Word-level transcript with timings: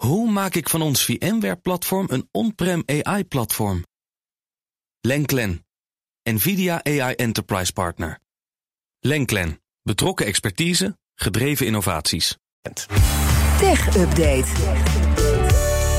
Hoe 0.00 0.30
maak 0.30 0.54
ik 0.54 0.68
van 0.68 0.82
ons 0.82 1.04
VMware-platform 1.04 2.06
een 2.10 2.28
on-prem 2.30 2.82
AI-platform? 2.86 3.84
Lenklen, 5.00 5.66
NVIDIA 6.22 6.84
AI 6.84 7.14
Enterprise 7.14 7.72
Partner. 7.72 8.18
Lenklen, 9.00 9.60
betrokken 9.82 10.26
expertise, 10.26 10.98
gedreven 11.14 11.66
innovaties. 11.66 12.36
Tech 13.58 13.96
Update. 13.96 14.48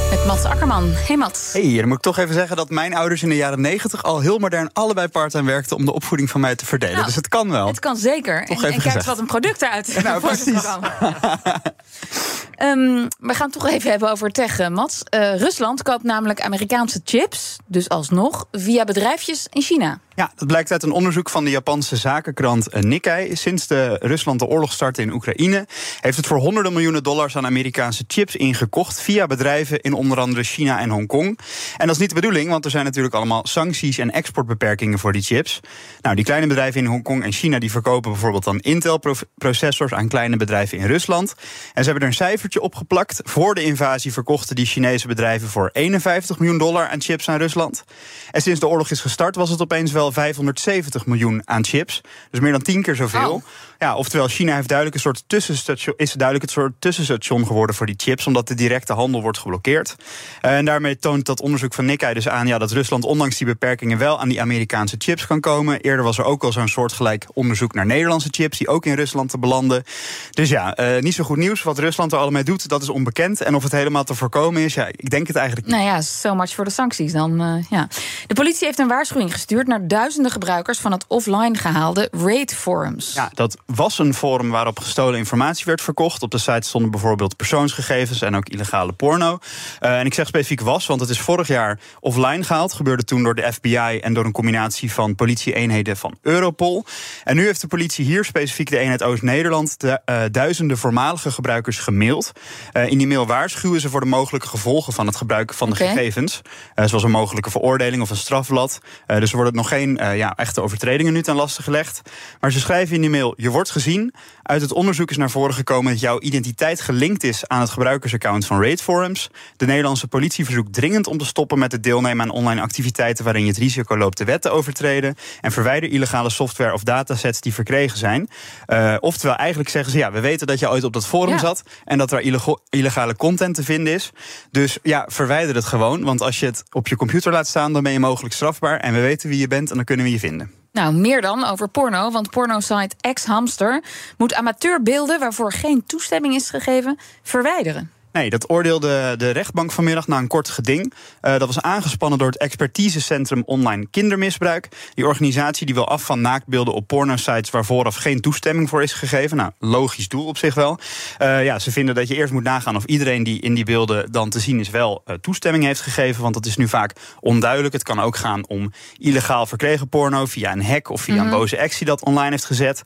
Met 0.09 0.25
Mats 0.25 0.43
Akkerman. 0.43 0.91
Hey 0.91 1.17
Mats. 1.17 1.53
Hey, 1.53 1.75
dan 1.75 1.87
moet 1.87 1.97
ik 1.97 2.03
toch 2.03 2.17
even 2.17 2.33
zeggen 2.33 2.55
dat 2.55 2.69
mijn 2.69 2.93
ouders 2.95 3.23
in 3.23 3.29
de 3.29 3.35
jaren 3.35 3.61
90 3.61 4.03
al 4.03 4.19
heel 4.19 4.37
modern 4.37 4.73
allebei 4.73 5.07
part-time 5.07 5.49
werkten 5.49 5.77
om 5.77 5.85
de 5.85 5.93
opvoeding 5.93 6.29
van 6.29 6.41
mij 6.41 6.55
te 6.55 6.65
verdelen. 6.65 6.95
Nou, 6.95 7.05
dus 7.05 7.15
het 7.15 7.27
kan 7.27 7.49
wel. 7.49 7.67
Het 7.67 7.79
kan 7.79 7.97
zeker. 7.97 8.45
Toch 8.45 8.63
en, 8.63 8.79
kijk 8.79 8.95
eens 8.95 9.05
wat 9.05 9.19
een 9.19 9.25
product 9.25 9.61
eruit 9.61 10.03
Nou, 10.03 10.21
precies. 10.27 10.63
Ehm, 12.61 13.07
we 13.19 13.33
gaan 13.33 13.49
het 13.49 13.59
toch 13.59 13.67
even 13.67 13.89
hebben 13.89 14.11
over 14.11 14.31
tech, 14.31 14.59
eh, 14.59 14.67
Mats. 14.67 15.03
Eh, 15.03 15.35
Rusland 15.35 15.83
koopt 15.83 16.03
namelijk 16.03 16.41
Amerikaanse 16.41 17.01
chips, 17.05 17.57
dus 17.65 17.89
alsnog, 17.89 18.47
via 18.51 18.83
bedrijfjes 18.83 19.47
in 19.49 19.61
China. 19.61 19.99
Ja, 20.21 20.31
dat 20.35 20.47
blijkt 20.47 20.71
uit 20.71 20.83
een 20.83 20.91
onderzoek 20.91 21.29
van 21.29 21.43
de 21.43 21.49
Japanse 21.49 21.95
zakenkrant 21.95 22.67
eh, 22.67 22.81
Nikkei. 22.81 23.35
Sinds 23.35 23.67
de 23.67 23.97
Rusland 24.01 24.39
de 24.39 24.45
oorlog 24.45 24.71
startte 24.71 25.01
in 25.01 25.13
Oekraïne, 25.13 25.67
heeft 26.01 26.17
het 26.17 26.25
voor 26.25 26.37
honderden 26.37 26.73
miljoenen 26.73 27.03
dollars 27.03 27.37
aan 27.37 27.45
Amerikaanse 27.45 28.03
chips 28.07 28.35
ingekocht 28.35 29.01
via 29.01 29.27
bedrijven 29.27 29.81
in 29.81 29.93
onder 29.93 30.19
andere 30.19 30.43
China 30.43 30.79
en 30.79 30.89
Hongkong. 30.89 31.39
En 31.77 31.85
dat 31.85 31.95
is 31.95 32.01
niet 32.01 32.09
de 32.09 32.15
bedoeling, 32.15 32.49
want 32.49 32.65
er 32.65 32.71
zijn 32.71 32.85
natuurlijk 32.85 33.13
allemaal 33.13 33.45
sancties 33.47 33.97
en 33.97 34.11
exportbeperkingen 34.11 34.99
voor 34.99 35.11
die 35.11 35.21
chips. 35.21 35.59
Nou, 36.01 36.15
die 36.15 36.25
kleine 36.25 36.47
bedrijven 36.47 36.81
in 36.81 36.87
Hongkong 36.87 37.23
en 37.23 37.31
China 37.31 37.59
die 37.59 37.71
verkopen 37.71 38.11
bijvoorbeeld 38.11 38.43
dan 38.43 38.59
Intel-processors 38.59 39.93
aan 39.93 40.07
kleine 40.07 40.37
bedrijven 40.37 40.77
in 40.77 40.85
Rusland. 40.85 41.33
En 41.73 41.83
ze 41.83 41.89
hebben 41.89 42.01
er 42.01 42.07
een 42.07 42.13
cijfertje 42.13 42.61
op 42.61 42.75
geplakt. 42.75 43.21
Voor 43.23 43.55
de 43.55 43.63
invasie 43.63 44.13
verkochten 44.13 44.55
die 44.55 44.65
Chinese 44.65 45.07
bedrijven 45.07 45.47
voor 45.47 45.69
51 45.73 46.39
miljoen 46.39 46.57
dollar 46.57 46.87
aan 46.87 47.01
chips 47.01 47.29
aan 47.29 47.37
Rusland. 47.37 47.83
En 48.31 48.41
sinds 48.41 48.59
de 48.59 48.67
oorlog 48.67 48.91
is 48.91 49.01
gestart 49.01 49.35
was 49.35 49.49
het 49.49 49.61
opeens 49.61 49.91
wel 49.91 50.09
570 50.11 51.05
miljoen 51.05 51.41
aan 51.45 51.65
chips. 51.65 52.01
Dus 52.31 52.39
meer 52.39 52.51
dan 52.51 52.61
tien 52.61 52.81
keer 52.81 52.95
zoveel. 52.95 53.33
Oh. 53.33 53.43
Ja, 53.79 53.95
oftewel, 53.95 54.27
China 54.27 54.55
heeft 54.55 54.67
duidelijk 54.67 54.95
een 54.97 55.01
soort 55.03 55.23
tussenstation, 55.27 55.95
is 55.97 56.11
duidelijk 56.13 56.45
het 56.49 56.53
soort 56.59 56.73
tussenstation 56.79 57.45
geworden 57.47 57.75
voor 57.75 57.85
die 57.85 57.95
chips, 57.97 58.27
omdat 58.27 58.47
de 58.47 58.53
directe 58.55 58.93
handel 58.93 59.21
wordt 59.21 59.37
geblokkeerd. 59.37 59.95
Eh, 60.41 60.57
En 60.57 60.65
daarmee 60.65 60.97
toont 60.99 61.25
dat 61.25 61.41
onderzoek 61.41 61.73
van 61.73 61.85
Nikkei 61.85 62.13
dus 62.13 62.27
aan 62.27 62.47
ja, 62.47 62.57
dat 62.57 62.71
Rusland 62.71 63.03
ondanks 63.03 63.37
die 63.37 63.47
beperkingen 63.47 63.97
wel 63.97 64.19
aan 64.19 64.29
die 64.29 64.41
Amerikaanse 64.41 64.95
chips 64.97 65.27
kan 65.27 65.39
komen. 65.39 65.79
Eerder 65.81 66.03
was 66.05 66.17
er 66.17 66.23
ook 66.23 66.43
al 66.43 66.51
zo'n 66.51 66.67
soortgelijk 66.67 67.25
onderzoek 67.33 67.73
naar 67.73 67.85
Nederlandse 67.85 68.27
chips, 68.31 68.57
die 68.57 68.67
ook 68.67 68.85
in 68.85 68.93
Rusland 68.93 69.29
te 69.29 69.37
belanden. 69.37 69.83
Dus 70.31 70.49
ja, 70.49 70.75
eh, 70.75 71.01
niet 71.01 71.13
zo 71.13 71.23
goed 71.23 71.37
nieuws. 71.37 71.63
Wat 71.63 71.79
Rusland 71.79 72.11
er 72.11 72.17
allemaal 72.17 72.35
mee 72.35 72.43
doet, 72.55 72.67
dat 72.69 72.81
is 72.81 72.89
onbekend. 72.89 73.41
En 73.41 73.55
of 73.55 73.63
het 73.63 73.71
helemaal 73.71 74.03
te 74.03 74.15
voorkomen 74.15 74.61
is, 74.61 74.73
ja, 74.73 74.87
ik 74.87 75.09
denk 75.09 75.27
het 75.27 75.35
eigenlijk 75.35 75.67
niet. 75.67 75.75
Nou 75.75 75.87
ja, 75.87 76.01
so 76.01 76.35
much 76.35 76.53
voor 76.53 76.65
de 76.65 76.71
sancties 76.71 77.11
dan. 77.11 77.41
eh, 77.41 77.63
ja. 77.69 77.87
De 78.27 78.33
politie 78.33 78.65
heeft 78.65 78.79
een 78.79 78.87
waarschuwing 78.87 79.31
gestuurd 79.31 79.67
naar 79.67 79.87
duizenden 79.91 80.31
gebruikers 80.31 80.79
van 80.79 80.91
het 80.91 81.05
offline 81.07 81.57
gehaalde 81.57 82.07
raid 82.11 82.55
forums. 82.55 83.13
Ja, 83.13 83.31
dat 83.33 83.57
was 83.65 83.99
een 83.99 84.13
forum 84.13 84.49
waarop 84.49 84.79
gestolen 84.79 85.17
informatie 85.19 85.65
werd 85.65 85.81
verkocht. 85.81 86.23
Op 86.23 86.31
de 86.31 86.37
site 86.37 86.67
stonden 86.67 86.91
bijvoorbeeld 86.91 87.35
persoonsgegevens 87.35 88.21
en 88.21 88.35
ook 88.35 88.49
illegale 88.49 88.93
porno. 88.93 89.39
Eh, 89.79 89.99
en 89.99 90.05
ik 90.05 90.13
zeg 90.13 90.27
specifiek 90.27 90.61
was, 90.61 90.85
want 90.85 90.99
het 90.99 91.09
is 91.09 91.19
vorig 91.19 91.47
jaar 91.47 91.79
offline 91.99 92.43
gehaald. 92.43 92.73
Gebeurde 92.73 93.03
toen 93.03 93.23
door 93.23 93.35
de 93.35 93.53
FBI 93.53 93.99
en 94.01 94.13
door 94.13 94.25
een 94.25 94.31
combinatie 94.31 94.91
van 94.91 95.15
politieeenheden 95.15 95.97
van 95.97 96.17
Europol. 96.21 96.85
En 97.23 97.35
nu 97.35 97.45
heeft 97.45 97.61
de 97.61 97.67
politie 97.67 98.05
hier 98.05 98.25
specifiek 98.25 98.69
de 98.69 98.77
eenheid 98.77 99.03
Oost-Nederland 99.03 99.79
de 99.79 99.99
eh, 100.05 100.21
duizenden 100.31 100.77
voormalige 100.77 101.31
gebruikers 101.31 101.77
gemaild. 101.77 102.31
Eh, 102.71 102.89
in 102.89 102.97
die 102.97 103.07
mail 103.07 103.27
waarschuwen 103.27 103.81
ze 103.81 103.89
voor 103.89 104.01
de 104.01 104.05
mogelijke 104.05 104.47
gevolgen 104.47 104.93
van 104.93 105.05
het 105.05 105.15
gebruiken 105.15 105.55
van 105.55 105.69
de 105.69 105.75
gegevens. 105.75 106.41
Zoals 106.75 107.03
een 107.03 107.11
mogelijke 107.11 107.51
veroordeling 107.51 108.01
of 108.01 108.09
een 108.09 108.15
strafblad. 108.15 108.79
Dus 109.07 109.29
er 109.29 109.35
worden 109.35 109.55
nog 109.55 109.67
geen 109.67 109.80
eh, 109.89 110.17
ja, 110.17 110.33
echte 110.35 110.61
overtredingen 110.61 111.13
nu 111.13 111.21
ten 111.21 111.35
laste 111.35 111.63
gelegd. 111.63 112.01
Maar 112.39 112.51
ze 112.51 112.59
schrijven 112.59 112.95
in 112.95 113.01
die 113.01 113.09
mail: 113.09 113.33
Je 113.37 113.49
wordt 113.49 113.69
gezien. 113.71 114.13
Uit 114.43 114.61
het 114.61 114.73
onderzoek 114.73 115.09
is 115.09 115.17
naar 115.17 115.29
voren 115.29 115.53
gekomen 115.53 115.91
dat 115.91 116.01
jouw 116.01 116.19
identiteit 116.19 116.81
gelinkt 116.81 117.23
is 117.23 117.47
aan 117.47 117.59
het 117.59 117.69
gebruikersaccount 117.69 118.45
van 118.45 118.61
Raid 118.61 118.81
Forums. 118.81 119.29
De 119.57 119.65
Nederlandse 119.65 120.07
politie 120.07 120.45
verzoekt 120.45 120.73
dringend 120.73 121.07
om 121.07 121.17
te 121.17 121.25
stoppen 121.25 121.59
met 121.59 121.71
het 121.71 121.83
deelnemen 121.83 122.25
aan 122.25 122.31
online 122.31 122.61
activiteiten 122.61 123.23
waarin 123.23 123.41
je 123.43 123.47
het 123.49 123.57
risico 123.57 123.97
loopt 123.97 124.17
de 124.17 124.25
wet 124.25 124.41
te 124.41 124.49
overtreden. 124.49 125.15
En 125.41 125.51
verwijder 125.51 125.89
illegale 125.89 126.29
software 126.29 126.73
of 126.73 126.83
datasets 126.83 127.41
die 127.41 127.53
verkregen 127.53 127.97
zijn. 127.97 128.29
Eh, 128.65 128.95
oftewel, 128.99 129.35
eigenlijk 129.35 129.69
zeggen 129.69 129.91
ze: 129.91 129.97
ja, 129.97 130.11
we 130.11 130.19
weten 130.19 130.47
dat 130.47 130.59
je 130.59 130.69
ooit 130.69 130.83
op 130.83 130.93
dat 130.93 131.07
forum 131.07 131.29
Ja. 131.33 131.37
zat 131.37 131.63
en 131.85 131.97
dat 131.97 132.11
er 132.11 132.41
illegale 132.69 133.15
content 133.15 133.55
te 133.55 133.63
vinden 133.63 133.93
is. 133.93 134.11
Dus 134.51 134.77
ja, 134.83 135.05
verwijder 135.07 135.55
het 135.55 135.65
gewoon. 135.65 136.03
Want 136.03 136.21
als 136.21 136.39
je 136.39 136.45
het 136.45 136.63
op 136.71 136.87
je 136.87 136.95
computer 136.95 137.31
laat 137.31 137.47
staan, 137.47 137.73
dan 137.73 137.83
ben 137.83 137.91
je 137.91 137.99
mogelijk 137.99 138.33
strafbaar. 138.33 138.79
En 138.79 138.93
we 138.93 138.99
weten 138.99 139.29
wie 139.29 139.39
je 139.39 139.47
bent 139.47 139.70
en 139.71 139.75
dan 139.75 139.85
kunnen 139.85 140.05
we 140.05 140.11
je 140.11 140.19
vinden. 140.19 140.51
Nou, 140.71 140.93
meer 140.93 141.21
dan 141.21 141.43
over 141.43 141.67
porno, 141.67 142.11
want 142.11 142.29
pornosite 142.29 142.95
X-Hamster 143.13 143.83
moet 144.17 144.33
amateurbeelden 144.33 145.19
waarvoor 145.19 145.51
geen 145.51 145.83
toestemming 145.85 146.35
is 146.35 146.49
gegeven 146.49 146.97
verwijderen. 147.21 147.91
Nee, 148.11 148.29
dat 148.29 148.49
oordeelde 148.49 149.15
de 149.17 149.29
rechtbank 149.29 149.71
vanmiddag 149.71 150.07
na 150.07 150.17
een 150.17 150.27
kort 150.27 150.49
geding. 150.49 150.93
Eh, 151.21 151.31
dat 151.31 151.47
was 151.47 151.61
aangespannen 151.61 152.19
door 152.19 152.27
het 152.27 152.37
expertisecentrum 152.37 153.43
online 153.45 153.87
kindermisbruik. 153.91 154.67
Die 154.93 155.07
organisatie 155.07 155.65
die 155.65 155.75
wil 155.75 155.87
af 155.87 156.03
van 156.03 156.21
naaktbeelden 156.21 156.73
op 156.73 156.87
pornosites 156.87 157.49
waar 157.49 157.65
vooraf 157.65 157.95
geen 157.95 158.21
toestemming 158.21 158.69
voor 158.69 158.83
is 158.83 158.93
gegeven. 158.93 159.37
Nou, 159.37 159.51
logisch 159.59 160.07
doel 160.07 160.25
op 160.25 160.37
zich 160.37 160.53
wel. 160.53 160.79
Eh, 161.17 161.45
ja, 161.45 161.59
ze 161.59 161.71
vinden 161.71 161.95
dat 161.95 162.07
je 162.07 162.15
eerst 162.15 162.33
moet 162.33 162.43
nagaan 162.43 162.75
of 162.75 162.85
iedereen 162.85 163.23
die 163.23 163.41
in 163.41 163.53
die 163.53 163.65
beelden 163.65 164.11
dan 164.11 164.29
te 164.29 164.39
zien 164.39 164.59
is 164.59 164.69
wel 164.69 165.01
eh, 165.05 165.15
toestemming 165.15 165.63
heeft 165.63 165.81
gegeven. 165.81 166.21
Want 166.21 166.33
dat 166.33 166.45
is 166.45 166.57
nu 166.57 166.67
vaak 166.67 166.93
onduidelijk. 167.19 167.73
Het 167.73 167.83
kan 167.83 167.99
ook 167.99 168.15
gaan 168.15 168.47
om 168.47 168.71
illegaal 168.97 169.45
verkregen 169.45 169.89
porno 169.89 170.25
via 170.25 170.51
een 170.51 170.65
hack 170.65 170.89
of 170.89 171.01
via 171.01 171.23
een 171.23 171.29
boze 171.29 171.57
ex 171.57 171.77
die 171.77 171.87
dat 171.87 172.03
online 172.03 172.29
heeft 172.29 172.45
gezet. 172.45 172.81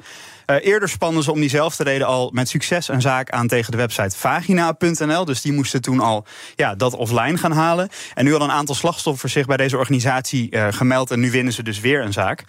Eerder 0.46 0.90
spannen 0.90 1.24
ze 1.24 1.31
om 1.31 1.40
diezelfde 1.40 1.84
reden 1.84 2.07
al 2.07 2.30
met 2.34 2.50
succes 2.50 2.88
een 2.88 3.02
zaak 3.02 3.30
aan 3.30 3.47
tegen 3.47 3.72
de 3.72 3.78
website 3.78 4.18
vagina.nl. 4.18 5.14
Dus 5.23 5.41
die 5.41 5.53
moesten 5.53 5.81
toen 5.81 5.99
al 5.99 6.25
ja, 6.55 6.75
dat 6.75 6.93
offline 6.93 7.37
gaan 7.37 7.51
halen. 7.51 7.89
En 8.13 8.25
nu 8.25 8.33
al 8.33 8.41
een 8.41 8.51
aantal 8.51 8.75
slachtoffers 8.75 9.33
zich 9.33 9.45
bij 9.45 9.57
deze 9.57 9.77
organisatie 9.77 10.49
eh, 10.49 10.67
gemeld. 10.69 11.11
En 11.11 11.19
nu 11.19 11.31
winnen 11.31 11.53
ze 11.53 11.63
dus 11.63 11.79
weer 11.79 12.01
een 12.01 12.13
zaak. 12.13 12.43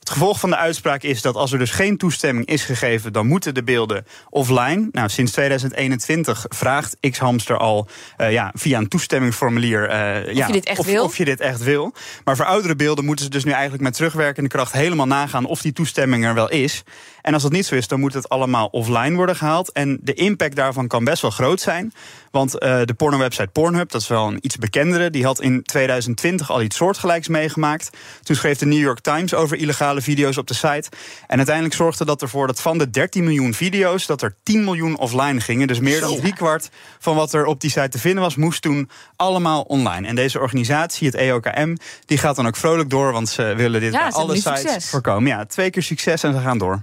Het 0.00 0.10
gevolg 0.10 0.40
van 0.40 0.50
de 0.50 0.56
uitspraak 0.56 1.02
is 1.02 1.22
dat 1.22 1.34
als 1.34 1.52
er 1.52 1.58
dus 1.58 1.70
geen 1.70 1.96
toestemming 1.96 2.46
is 2.46 2.64
gegeven, 2.64 3.12
dan 3.12 3.26
moeten 3.26 3.54
de 3.54 3.62
beelden 3.62 4.06
offline. 4.30 4.88
Nou, 4.92 5.08
sinds 5.08 5.32
2021 5.32 6.46
vraagt 6.48 6.96
X-Hamster 7.10 7.58
al 7.58 7.88
eh, 8.16 8.32
ja, 8.32 8.50
via 8.54 8.78
een 8.78 8.88
toestemmingsformulier 8.88 9.88
eh, 9.88 10.34
ja, 10.34 10.46
je 10.46 10.52
dit 10.52 10.64
echt 10.64 10.78
of, 10.78 10.86
wil. 10.86 11.04
of 11.04 11.16
je 11.16 11.24
dit 11.24 11.40
echt 11.40 11.62
wil. 11.62 11.94
Maar 12.24 12.36
voor 12.36 12.44
oudere 12.44 12.76
beelden 12.76 13.04
moeten 13.04 13.24
ze 13.24 13.30
dus 13.30 13.44
nu 13.44 13.50
eigenlijk 13.50 13.82
met 13.82 13.94
terugwerkende 13.94 14.48
kracht 14.48 14.72
helemaal 14.72 15.06
nagaan 15.06 15.44
of 15.44 15.62
die 15.62 15.72
toestemming 15.72 16.24
er 16.24 16.34
wel 16.34 16.50
is. 16.50 16.82
En 17.22 17.32
als 17.34 17.42
dat 17.42 17.52
niet 17.52 17.66
zo 17.66 17.74
is, 17.74 17.88
dan 17.88 18.00
moet 18.00 18.14
het 18.14 18.28
allemaal 18.28 18.66
offline 18.66 19.16
worden 19.16 19.36
gehaald. 19.36 19.72
En 19.72 19.98
de 20.02 20.14
impact 20.14 20.56
daarvan 20.56 20.86
kan 20.86 21.04
best 21.04 21.22
wel 21.22 21.30
groot 21.30 21.60
zijn. 21.60 21.92
Want 22.30 22.58
eh, 22.58 22.80
de 22.84 22.94
pornowebsite 22.94 23.48
Pornhub, 23.52 23.90
dat 23.90 24.00
is 24.00 24.08
wel 24.08 24.26
een 24.26 24.38
iets 24.40 24.56
bekendere, 24.56 25.10
die 25.10 25.24
had 25.24 25.40
in 25.40 25.62
2020 25.62 26.50
al 26.50 26.62
iets 26.62 26.76
soortgelijks 26.76 27.28
meegemaakt. 27.28 27.90
Toen 28.22 28.36
schreef 28.36 28.58
de 28.58 28.66
New 28.66 28.78
York 28.78 29.00
Times 29.00 29.34
over 29.34 29.56
illegale 29.56 30.00
video's 30.00 30.36
op 30.36 30.46
de 30.46 30.54
site. 30.54 30.88
En 31.26 31.36
uiteindelijk 31.36 31.74
zorgde 31.74 32.04
dat 32.04 32.22
ervoor 32.22 32.46
dat 32.46 32.60
van 32.60 32.78
de 32.78 32.90
13 32.90 33.24
miljoen 33.24 33.54
video's, 33.54 34.06
dat 34.06 34.22
er 34.22 34.34
10 34.42 34.64
miljoen 34.64 34.98
offline 34.98 35.40
gingen. 35.40 35.66
Dus 35.66 35.80
meer 35.80 36.00
dan 36.00 36.16
driekwart 36.16 36.70
van 36.98 37.16
wat 37.16 37.32
er 37.32 37.44
op 37.44 37.60
die 37.60 37.70
site 37.70 37.88
te 37.88 37.98
vinden 37.98 38.22
was, 38.22 38.36
moest 38.36 38.62
toen 38.62 38.90
allemaal 39.16 39.62
online. 39.62 40.06
En 40.06 40.14
deze 40.14 40.38
organisatie, 40.40 41.06
het 41.06 41.16
EOKM, 41.16 41.74
die 42.04 42.18
gaat 42.18 42.36
dan 42.36 42.46
ook 42.46 42.56
vrolijk 42.56 42.90
door, 42.90 43.12
want 43.12 43.28
ze 43.28 43.42
willen 43.56 43.80
dit 43.80 43.92
Ja, 43.92 44.02
bij 44.08 44.12
alle 44.12 44.36
sites 44.36 44.60
succes. 44.60 44.88
voorkomen. 44.90 45.28
Ja, 45.28 45.44
twee 45.46 45.70
keer 45.70 45.82
succes 45.82 46.22
en 46.22 46.32
ze 46.34 46.40
gaan 46.40 46.58
door. 46.58 46.82